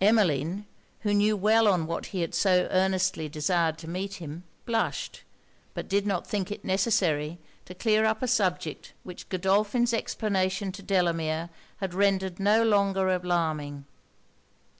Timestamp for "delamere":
10.84-11.50